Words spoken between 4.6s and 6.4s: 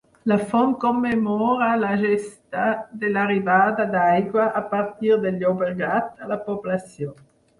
a partir del Llobregat, a la